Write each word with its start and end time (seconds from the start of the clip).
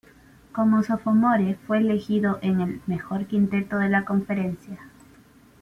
Como 0.51 0.81
sophomore, 0.81 1.59
fue 1.67 1.77
elegido 1.77 2.39
en 2.41 2.59
el 2.59 2.81
"mejor 2.87 3.27
quinteto 3.27 3.77
de 3.77 3.89
la 3.89 4.03
conferencia". 4.03 4.79